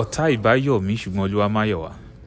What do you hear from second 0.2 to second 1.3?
ìbáyọ̀ mi ṣùgbọ́n